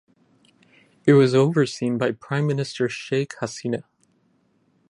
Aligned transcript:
It 1.05 1.13
was 1.13 1.35
overseen 1.35 1.99
by 1.99 2.13
Prime 2.13 2.47
Minister 2.47 2.89
Sheikh 2.89 3.35
Hasina. 3.39 3.83